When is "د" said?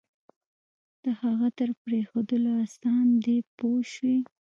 1.03-1.05